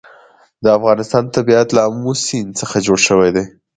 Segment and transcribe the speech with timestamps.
[0.63, 3.45] د افغانستان طبیعت له آمو سیند څخه جوړ شوی دی.